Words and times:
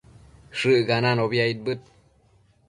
Shëccananobi 0.61 1.37
aidbëd 1.45 1.81